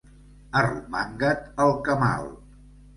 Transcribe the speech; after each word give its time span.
Arromanga't 0.61 1.47
el 1.67 1.77
camal! 1.91 2.31